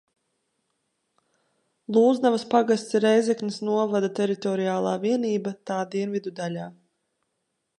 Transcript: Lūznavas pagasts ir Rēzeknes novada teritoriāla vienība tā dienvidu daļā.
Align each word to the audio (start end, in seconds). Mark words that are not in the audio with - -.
Lūznavas 1.97 2.45
pagasts 2.53 2.97
ir 2.99 3.05
Rēzeknes 3.07 3.59
novada 3.69 4.09
teritoriāla 4.21 4.95
vienība 5.05 5.55
tā 5.71 5.81
dienvidu 5.93 6.35
daļā. 6.41 6.67